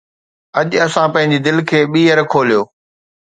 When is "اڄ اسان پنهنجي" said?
0.59-1.39